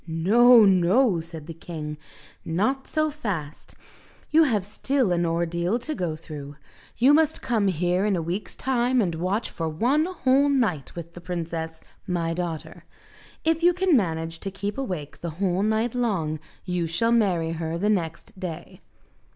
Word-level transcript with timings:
"No, 0.07 0.65
no," 0.65 1.19
said 1.21 1.45
the 1.45 1.53
king, 1.53 1.95
"not 2.43 2.87
so 2.87 3.11
fast. 3.11 3.75
You 4.31 4.41
have 4.45 4.65
still 4.65 5.11
an 5.11 5.27
ordeal 5.27 5.77
to 5.77 5.93
go 5.93 6.15
through. 6.15 6.55
You 6.97 7.13
must 7.13 7.43
come 7.43 7.67
here 7.67 8.03
in 8.07 8.15
a 8.15 8.21
week's 8.23 8.55
time 8.55 8.99
and 8.99 9.13
watch 9.13 9.51
for 9.51 9.69
one 9.69 10.05
whole 10.05 10.49
night 10.49 10.95
with 10.95 11.13
the 11.13 11.21
princess, 11.21 11.81
my 12.07 12.33
daughter. 12.33 12.83
If 13.43 13.61
you 13.61 13.75
can 13.75 13.95
manage 13.95 14.39
to 14.39 14.49
keep 14.49 14.75
awake 14.75 15.21
the 15.21 15.29
whole 15.37 15.61
night 15.61 15.93
long 15.93 16.39
you 16.65 16.87
shall 16.87 17.11
marry 17.11 17.51
her 17.51 17.77
next 17.77 18.39
day." 18.39 18.81